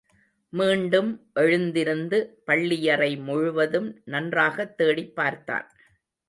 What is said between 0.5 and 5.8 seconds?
மீண்டும் எழுந்திருந்து பள்ளியறை முழுவதும் நன்றாகத் தேடிப் பார்த்தான்.